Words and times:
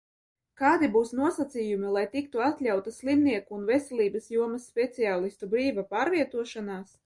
Kādi 0.61 0.87
būs 0.95 1.11
nosacījumi, 1.19 1.91
lai 1.97 2.03
tiktu 2.15 2.41
atļauta 2.47 2.95
slimnieku 2.97 3.59
un 3.61 3.69
veselības 3.73 4.33
jomas 4.37 4.67
speciālistu 4.73 5.55
brīva 5.57 5.89
pārvietošanās? 5.97 6.99